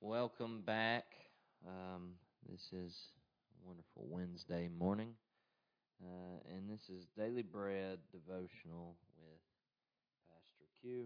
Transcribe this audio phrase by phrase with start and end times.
[0.00, 1.04] welcome back.
[1.68, 2.12] Um,
[2.50, 3.12] this is
[3.52, 5.12] a wonderful Wednesday morning,
[6.02, 9.40] uh, and this is Daily Bread Devotional with
[10.26, 11.04] Pastor Q.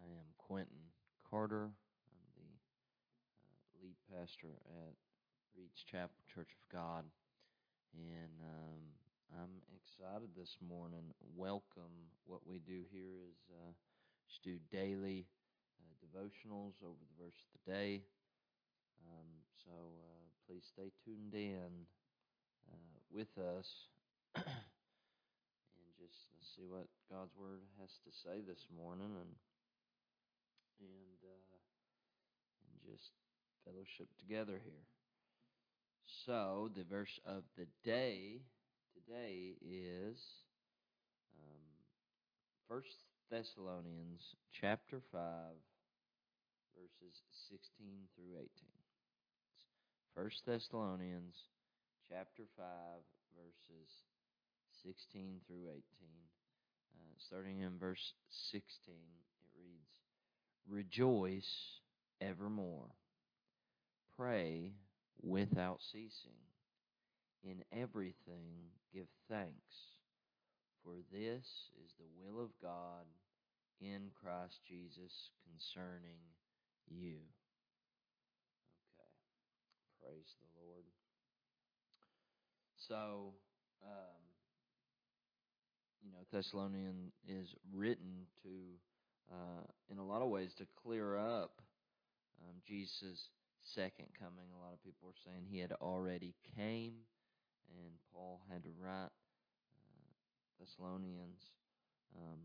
[0.00, 0.78] I am Quentin
[1.28, 1.64] Carter.
[1.64, 2.46] I'm the
[3.42, 4.54] uh, lead pastor
[4.86, 4.94] at
[5.56, 7.04] Reach Chapel Church of God,
[7.94, 11.02] and um, I'm excited this morning.
[11.34, 12.14] Welcome.
[12.26, 13.72] What we do here is uh,
[14.28, 15.26] just do daily
[15.78, 18.02] uh, devotionals over the verse of the day.
[19.06, 19.28] Um,
[19.64, 21.86] so uh, please stay tuned in
[22.68, 23.68] uh, with us
[24.36, 29.32] and just see what God's Word has to say this morning and
[30.80, 31.58] and uh,
[32.62, 33.10] and just
[33.64, 34.86] fellowship together here.
[36.26, 38.40] So the verse of the day
[38.94, 40.18] today is
[41.36, 41.62] um,
[42.68, 45.60] First Thessalonians chapter five
[46.78, 47.18] verses
[47.50, 47.58] 16
[48.14, 48.48] through 18.
[50.14, 51.34] First Thessalonians
[52.08, 52.64] chapter 5
[53.34, 53.90] verses
[54.84, 55.74] 16 through 18.
[55.74, 58.14] Uh, starting in verse
[58.52, 59.90] 16, it reads,
[60.68, 61.80] Rejoice
[62.20, 62.94] evermore.
[64.16, 64.72] Pray
[65.22, 66.38] without ceasing.
[67.44, 69.98] In everything give thanks,
[70.84, 71.46] for this
[71.84, 73.06] is the will of God
[73.80, 76.18] in Christ Jesus concerning
[76.90, 77.16] you.
[78.94, 79.10] Okay.
[80.02, 80.84] Praise the Lord.
[82.88, 83.34] So,
[83.84, 84.18] um,
[86.02, 88.50] you know, Thessalonian is written to,
[89.32, 91.60] uh, in a lot of ways, to clear up
[92.42, 93.28] um, Jesus'
[93.74, 94.46] second coming.
[94.54, 96.94] A lot of people are saying he had already came,
[97.68, 99.10] and Paul had to write
[99.76, 100.08] uh,
[100.60, 101.42] Thessalonians
[102.16, 102.40] um,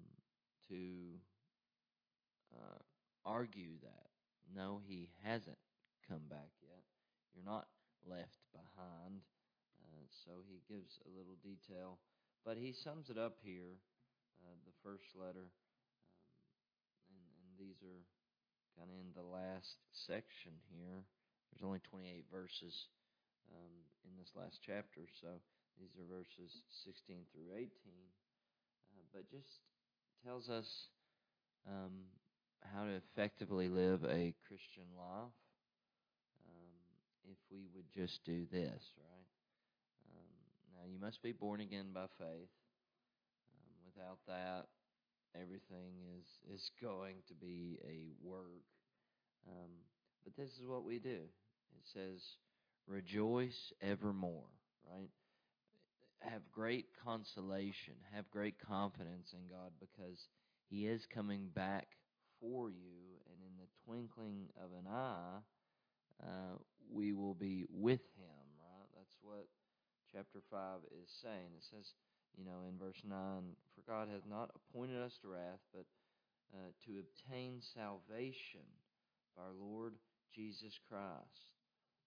[0.70, 1.20] to
[2.54, 2.80] uh,
[3.26, 4.03] argue that.
[4.50, 5.60] No, he hasn't
[6.08, 6.84] come back yet.
[7.34, 7.68] You're not
[8.04, 9.24] left behind.
[9.80, 12.00] Uh, so he gives a little detail.
[12.44, 13.80] But he sums it up here,
[14.44, 15.48] uh, the first letter.
[15.48, 18.04] Um, and, and these are
[18.76, 21.08] kind of in the last section here.
[21.50, 22.90] There's only 28 verses
[23.48, 25.08] um, in this last chapter.
[25.22, 25.40] So
[25.80, 27.70] these are verses 16 through 18.
[28.92, 29.64] Uh, but just
[30.26, 30.90] tells us
[31.70, 32.12] um,
[32.74, 35.38] how to effectively live a Christian life
[36.50, 36.74] um,
[37.30, 39.30] if we would just do this, right?
[40.10, 40.34] Um,
[40.74, 42.50] now, you must be born again by faith.
[43.54, 44.66] Um, without that,
[45.40, 48.66] everything is, is going to be a work.
[49.48, 49.70] Um,
[50.24, 51.10] but this is what we do.
[51.76, 52.22] It says,
[52.88, 54.50] rejoice evermore,
[54.92, 55.10] right?
[56.22, 60.18] Have great consolation, have great confidence in God because
[60.70, 61.88] He is coming back
[62.44, 65.40] for you, and in the twinkling of an eye,
[66.22, 66.60] uh,
[66.92, 68.90] we will be with him, right?
[68.96, 69.48] That's what
[70.12, 70.60] chapter 5
[70.92, 71.56] is saying.
[71.56, 71.94] It says,
[72.38, 73.16] you know, in verse 9,
[73.76, 75.86] For God hath not appointed us to wrath, but
[76.54, 78.68] uh, to obtain salvation
[79.38, 79.94] by our Lord
[80.36, 81.56] Jesus Christ.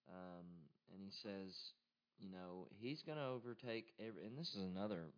[0.07, 0.45] Um,
[0.93, 1.73] and he says,
[2.19, 5.09] you know, he's going to overtake every, and this is another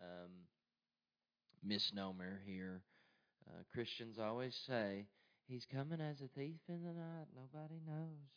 [0.00, 0.30] um,
[1.62, 2.82] misnomer here
[3.52, 5.06] uh, Christians always say,
[5.48, 7.26] He's coming as a thief in the night.
[7.36, 8.30] Nobody knows.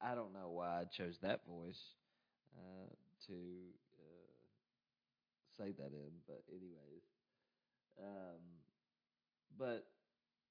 [0.00, 1.80] I don't know why I chose that voice
[2.56, 2.88] uh,
[3.26, 3.32] to
[3.98, 4.36] uh,
[5.58, 7.02] say that in, but anyways.
[8.00, 8.40] Um,
[9.58, 9.86] but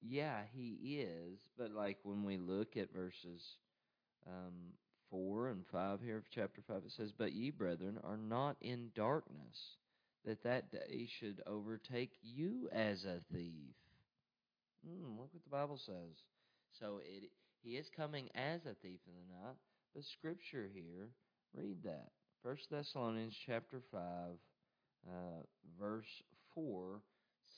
[0.02, 1.38] yeah, he is.
[1.58, 3.42] But like when we look at verses
[4.26, 4.74] um,
[5.10, 8.90] four and five here of chapter five, it says, "But ye, brethren, are not in
[8.94, 9.76] darkness."
[10.26, 13.74] That that day should overtake you as a thief.
[14.86, 16.22] Mm, look what the Bible says.
[16.80, 17.30] So it,
[17.62, 19.56] he is coming as a thief in the night.
[19.94, 21.08] But Scripture here,
[21.54, 22.08] read that.
[22.42, 24.36] First Thessalonians chapter five,
[25.08, 25.42] uh,
[25.80, 26.22] verse
[26.54, 27.00] four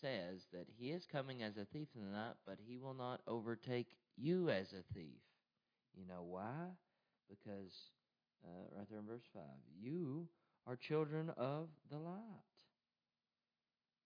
[0.01, 3.21] says that he is coming as a thief in the night, but he will not
[3.27, 5.21] overtake you as a thief.
[5.95, 6.69] You know why?
[7.29, 7.73] Because
[8.45, 9.43] uh, right there in verse five,
[9.81, 10.29] you
[10.67, 12.48] are children of the light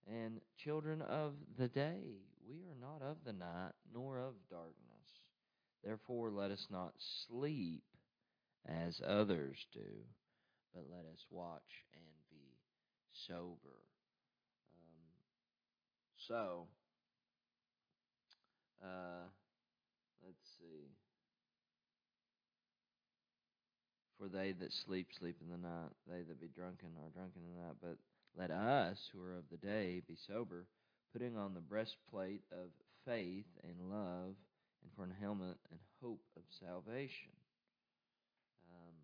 [0.08, 2.00] and children of the day.
[2.48, 4.76] We are not of the night, nor of darkness.
[5.84, 6.92] Therefore, let us not
[7.26, 7.82] sleep
[8.66, 10.04] as others do,
[10.74, 11.60] but let us watch
[11.94, 12.58] and be
[13.26, 13.78] sober.
[14.74, 15.12] Um,
[16.28, 16.66] so,
[18.82, 19.26] uh,
[20.24, 20.90] let's see.
[24.18, 25.90] For they that sleep, sleep in the night.
[26.08, 27.76] They that be drunken are drunken in the night.
[27.82, 27.98] But
[28.36, 30.66] let us, who are of the day, be sober,
[31.12, 32.70] putting on the breastplate of
[33.04, 34.34] faith and love,
[34.82, 37.32] and for an helmet and hope of salvation.
[38.70, 38.94] Um,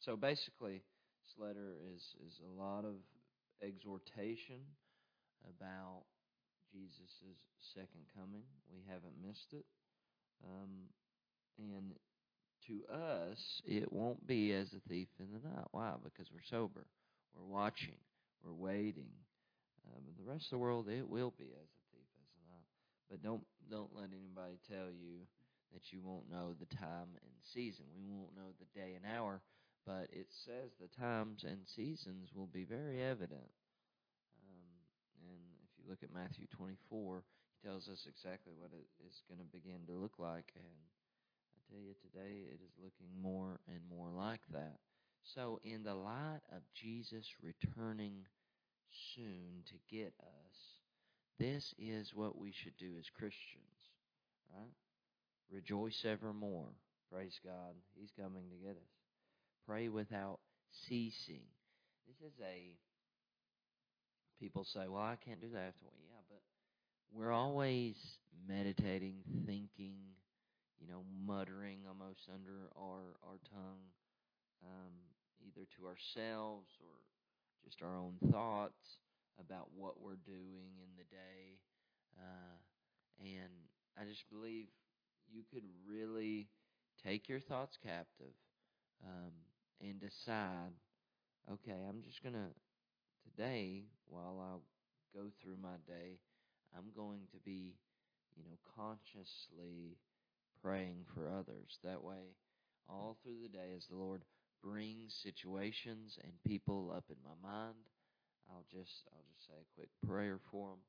[0.00, 0.82] so basically,
[1.24, 2.96] this letter is, is a lot of
[3.62, 4.60] exhortation
[5.48, 6.02] about
[6.72, 7.38] Jesus'
[7.74, 8.42] second coming.
[8.72, 9.64] We haven't missed it.
[10.44, 10.88] Um,
[11.58, 11.92] and
[12.66, 15.66] to us, it won't be as a thief in the night.
[15.70, 15.94] Why?
[16.02, 16.86] Because we're sober,
[17.34, 17.98] we're watching,
[18.44, 19.10] we're waiting.
[19.88, 22.68] Um, the rest of the world, it will be as a thief as night.
[23.10, 25.24] But don't don't let anybody tell you
[25.72, 27.84] that you won't know the time and season.
[27.96, 29.40] We won't know the day and hour,
[29.86, 33.50] but it says the times and seasons will be very evident.
[34.44, 34.76] Um,
[35.24, 39.40] and if you look at Matthew 24, he tells us exactly what it is going
[39.40, 40.76] to begin to look like, and
[41.56, 44.78] I tell you today it is looking more and more like that.
[45.34, 48.26] So, in the light of Jesus returning
[49.14, 50.56] soon to get us,
[51.38, 53.90] this is what we should do as Christians,
[54.54, 54.72] right?
[55.50, 56.70] Rejoice evermore.
[57.10, 57.74] Praise God.
[57.94, 58.92] He's coming to get us.
[59.66, 60.40] Pray without
[60.88, 61.44] ceasing.
[62.06, 62.76] This is a.
[64.40, 65.86] People say, well, I can't do that after.
[66.04, 66.40] Yeah, but
[67.12, 67.94] we're always
[68.48, 69.16] meditating,
[69.46, 69.94] thinking,
[70.80, 73.84] you know, muttering almost under our our tongue,
[74.64, 74.92] um,
[75.46, 76.96] either to ourselves or
[77.64, 78.98] just our own thoughts
[79.38, 81.58] about what we're doing in the day.
[82.18, 82.58] Uh,
[83.20, 83.52] and
[83.98, 84.66] I just believe
[85.30, 86.48] you could really
[87.04, 88.34] take your thoughts captive
[89.04, 89.32] um,
[89.80, 90.72] and decide,
[91.50, 92.50] okay, I'm just gonna
[93.24, 96.18] today while I go through my day,
[96.76, 97.74] I'm going to be,
[98.36, 99.96] you know, consciously
[100.62, 101.78] praying for others.
[101.84, 102.34] That way,
[102.88, 104.22] all through the day, as the Lord
[104.62, 107.76] brings situations and people up in my mind,
[108.50, 110.82] I'll just I'll just say a quick prayer for them,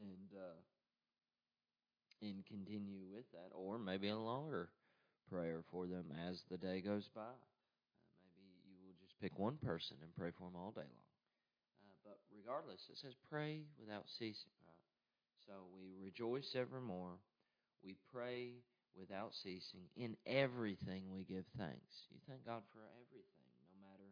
[0.00, 0.60] and uh,
[2.22, 4.68] and continue with that, or maybe a longer
[5.30, 7.22] prayer for them as the day goes by.
[7.22, 11.08] Uh, maybe you will just pick one person and pray for them all day long.
[11.82, 14.52] Uh, but regardless, it says pray without ceasing.
[14.64, 14.86] Right?
[15.46, 17.18] So we rejoice evermore
[17.82, 18.60] we pray
[18.98, 19.88] without ceasing.
[19.96, 22.06] In everything, we give thanks.
[22.10, 24.10] You thank God for everything, no matter,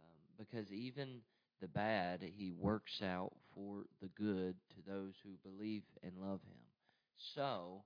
[0.00, 1.20] um, because even
[1.60, 6.58] the bad, He works out for the good to those who believe and love Him.
[7.34, 7.82] So,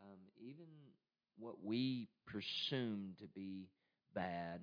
[0.00, 0.66] um, even
[1.38, 3.68] what we presume to be
[4.14, 4.60] bad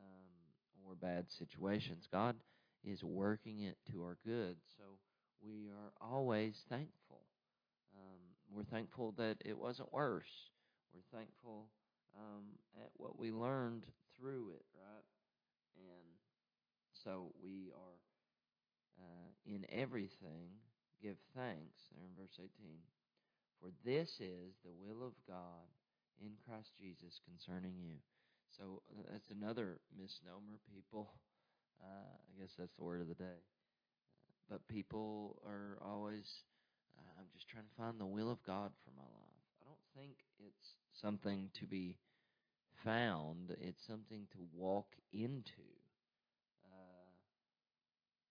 [0.00, 2.36] um, or bad situations, God
[2.84, 4.56] is working it to our good.
[4.76, 4.84] So,
[5.40, 7.27] we are always thankful.
[8.50, 10.50] We're thankful that it wasn't worse.
[10.94, 11.66] We're thankful
[12.16, 12.44] um,
[12.82, 13.84] at what we learned
[14.18, 15.04] through it, right?
[15.76, 16.08] And
[17.04, 17.98] so we are
[18.98, 20.50] uh, in everything
[21.02, 21.78] give thanks.
[21.94, 22.50] There in verse 18.
[23.60, 25.66] For this is the will of God
[26.20, 27.96] in Christ Jesus concerning you.
[28.56, 30.58] So uh, that's another misnomer.
[30.74, 31.10] People,
[31.82, 33.40] uh, I guess that's the word of the day.
[34.48, 36.26] but people are always
[37.18, 39.44] I'm just trying to find the will of God for my life.
[39.60, 41.98] I don't think it's something to be
[42.84, 45.66] found, it's something to walk into.
[46.64, 47.10] Uh,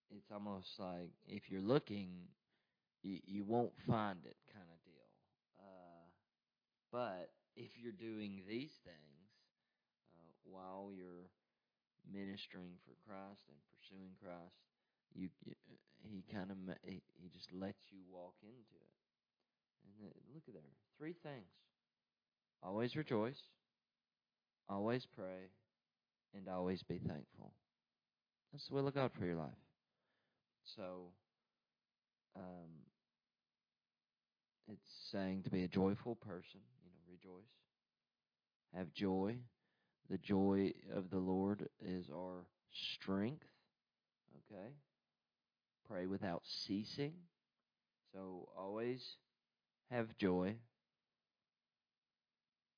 [0.10, 2.10] it's almost like if you're looking,
[3.04, 5.10] you, you won't find it kind of deal.
[5.60, 6.08] Uh,
[6.92, 9.30] but if you're doing these things
[10.16, 11.30] uh, while you're
[12.12, 14.56] ministering for Christ and pursuing Christ,
[15.14, 15.30] you,
[16.04, 18.94] he kind of he just lets you walk into it.
[20.02, 20.64] And look at there,
[20.98, 21.52] three things:
[22.64, 23.42] always rejoice,
[24.70, 25.50] always pray,
[26.36, 27.54] and always be thankful.
[28.52, 29.50] That's the will of God for your life.
[30.76, 31.12] So,
[32.36, 32.70] um,
[34.72, 36.62] it's saying to be a joyful person.
[36.84, 37.52] You know, rejoice,
[38.76, 39.38] have joy.
[40.10, 43.44] The joy of the Lord is our strength.
[44.50, 44.70] Okay
[45.90, 47.14] pray without ceasing.
[48.14, 49.16] So always
[49.92, 50.56] have joy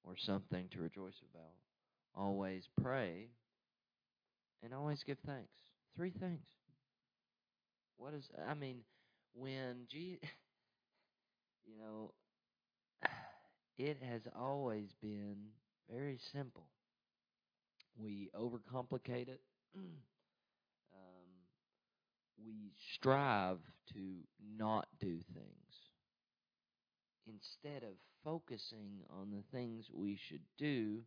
[0.03, 1.53] or something to rejoice about.
[2.15, 3.27] Always pray
[4.63, 5.53] and always give thanks.
[5.95, 6.41] Three things.
[7.97, 8.79] What is I mean
[9.33, 10.19] when Jesus
[11.65, 12.13] you know
[13.77, 15.37] it has always been
[15.89, 16.67] very simple.
[17.97, 19.41] We overcomplicate it.
[22.45, 23.59] we strive
[23.93, 23.99] to
[24.57, 25.69] not do things
[27.27, 27.93] instead of
[28.23, 30.99] focusing on the things we should do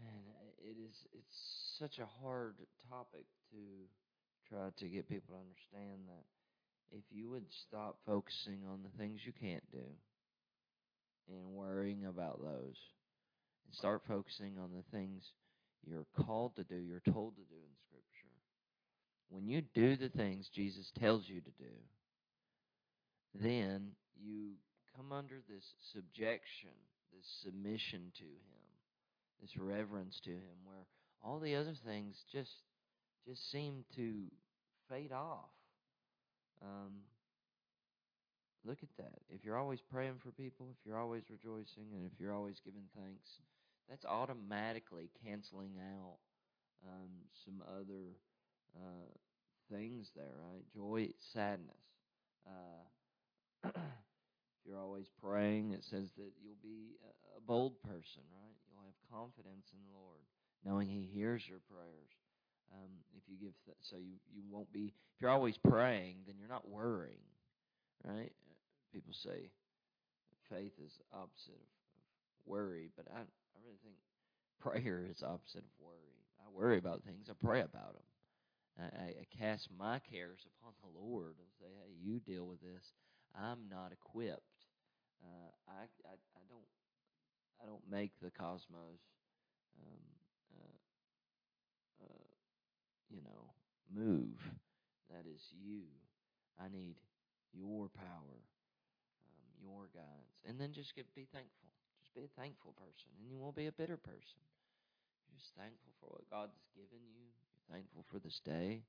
[0.00, 0.24] and
[0.58, 2.54] it is it's such a hard
[2.88, 3.58] topic to
[4.48, 6.24] try to get people to understand that
[6.96, 9.84] if you would stop focusing on the things you can't do
[11.28, 12.76] and worrying about those
[13.64, 15.22] and start focusing on the things
[15.86, 17.91] you're called to do, you're told to do in.
[19.32, 21.72] When you do the things Jesus tells you to do,
[23.34, 24.50] then you
[24.94, 26.76] come under this subjection,
[27.16, 28.68] this submission to Him,
[29.40, 30.84] this reverence to Him, where
[31.24, 32.52] all the other things just
[33.26, 34.24] just seem to
[34.90, 35.48] fade off.
[36.60, 36.92] Um,
[38.66, 39.18] look at that.
[39.30, 42.84] If you're always praying for people, if you're always rejoicing, and if you're always giving
[42.94, 43.30] thanks,
[43.88, 46.18] that's automatically canceling out
[46.86, 47.08] um,
[47.46, 48.12] some other
[48.76, 49.08] uh,
[49.70, 50.64] things there, right?
[50.74, 51.76] Joy, sadness.
[52.46, 52.84] Uh,
[53.68, 58.56] if you're always praying, it says that you'll be a, a bold person, right?
[58.68, 60.20] You'll have confidence in the Lord,
[60.64, 62.10] knowing He hears your prayers.
[62.72, 64.94] Um, if you give, th- so you you won't be.
[65.16, 67.28] If you're always praying, then you're not worrying,
[68.04, 68.32] right?
[68.92, 69.50] People say
[70.48, 72.02] faith is opposite of, of
[72.46, 73.96] worry, but I I really think
[74.60, 76.16] prayer is opposite of worry.
[76.40, 77.28] I worry about things.
[77.30, 78.02] I pray about them.
[78.78, 82.92] I, I cast my cares upon the Lord and say, "Hey, you deal with this.
[83.34, 84.66] I'm not equipped.
[85.22, 86.68] Uh, I, I I don't
[87.62, 89.00] I don't make the cosmos.
[89.78, 90.04] Um,
[90.58, 90.76] uh,
[92.04, 92.28] uh,
[93.08, 93.52] you know,
[93.92, 94.40] move.
[95.10, 95.84] That is you.
[96.56, 96.96] I need
[97.52, 98.40] your power,
[99.28, 101.68] um, your guidance, and then just get be thankful.
[102.00, 104.40] Just be a thankful person, and you won't be a bitter person.
[105.28, 107.28] You're just thankful for what God's given you.
[107.72, 108.82] Thankful for this day.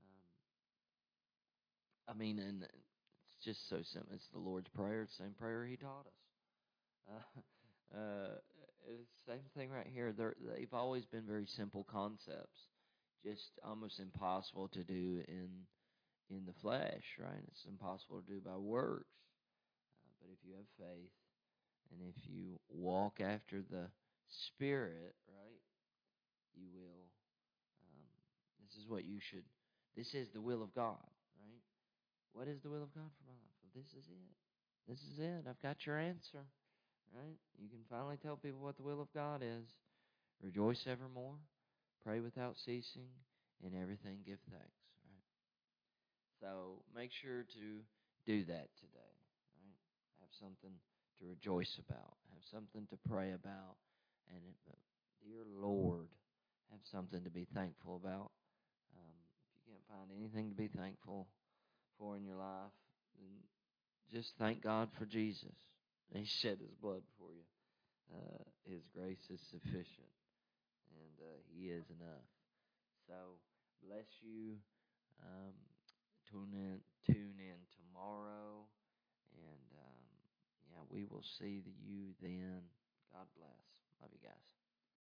[0.00, 0.34] Um,
[2.14, 4.12] I mean, and it's just so simple.
[4.14, 5.02] It's the Lord's prayer.
[5.02, 6.12] It's the same prayer He taught us.
[7.94, 8.34] Uh, uh,
[8.88, 10.12] it's the same thing right here.
[10.12, 12.58] They're, they've always been very simple concepts
[13.24, 15.48] just almost impossible to do in
[16.30, 17.42] in the flesh, right?
[17.48, 19.06] It's impossible to do by works.
[20.04, 21.10] Uh, but if you have faith
[21.90, 23.88] and if you walk after the
[24.28, 25.62] Spirit, right,
[26.54, 27.07] you will.
[28.78, 29.42] Is what you should.
[29.96, 31.02] This is the will of God,
[31.42, 31.62] right?
[32.32, 33.58] What is the will of God for my life?
[33.58, 34.34] Well, this is it.
[34.86, 35.50] This is it.
[35.50, 36.46] I've got your answer,
[37.10, 37.34] right?
[37.58, 39.66] You can finally tell people what the will of God is.
[40.40, 41.34] Rejoice evermore.
[42.04, 43.10] Pray without ceasing.
[43.66, 44.78] In everything, give thanks.
[45.02, 45.26] Right.
[46.38, 47.66] So make sure to
[48.24, 49.12] do that today.
[49.58, 49.82] Right.
[50.22, 50.70] Have something
[51.18, 52.14] to rejoice about.
[52.30, 53.74] Have something to pray about.
[54.30, 54.78] And uh,
[55.26, 56.06] dear Lord,
[56.70, 58.30] have something to be thankful about.
[59.68, 61.28] You can't find anything to be thankful
[61.98, 62.72] for in your life,
[63.20, 63.36] then
[64.12, 65.52] just thank God for Jesus.
[66.14, 67.44] He shed His blood for you.
[68.08, 70.12] Uh, his grace is sufficient
[70.96, 72.24] and uh, He is enough.
[73.06, 73.36] So
[73.84, 74.56] bless you.
[75.20, 75.52] Um,
[76.30, 78.64] tune in, tune in tomorrow,
[79.36, 80.00] and um,
[80.72, 82.62] yeah, we will see you then.
[83.12, 83.68] God bless.